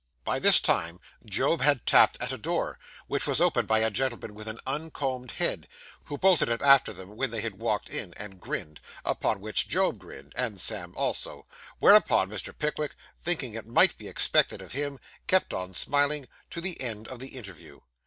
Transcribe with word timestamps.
By 0.23 0.39
this 0.39 0.59
time, 0.59 0.99
Job 1.25 1.61
had 1.61 1.85
tapped 1.85 2.19
at 2.19 2.31
a 2.31 2.37
door, 2.39 2.79
which 3.05 3.27
was 3.27 3.39
opened 3.39 3.67
by 3.67 3.81
a 3.81 3.91
gentleman 3.91 4.33
with 4.33 4.47
an 4.47 4.57
uncombed 4.65 5.29
head, 5.33 5.67
who 6.05 6.17
bolted 6.17 6.49
it 6.49 6.63
after 6.63 6.91
them 6.91 7.15
when 7.15 7.29
they 7.29 7.41
had 7.41 7.59
walked 7.59 7.87
in, 7.87 8.11
and 8.15 8.41
grinned; 8.41 8.79
upon 9.05 9.41
which 9.41 9.67
Job 9.67 9.99
grinned, 9.99 10.33
and 10.35 10.59
Sam 10.59 10.95
also; 10.97 11.45
whereupon 11.77 12.31
Mr. 12.31 12.51
Pickwick, 12.57 12.95
thinking 13.21 13.53
it 13.53 13.67
might 13.67 13.95
be 13.99 14.07
expected 14.07 14.59
of 14.59 14.71
him, 14.71 14.97
kept 15.27 15.53
on 15.53 15.75
smiling 15.75 16.27
to 16.49 16.61
the 16.61 16.81
end 16.81 17.07
of 17.07 17.19
the 17.19 17.37
interview. 17.37 17.81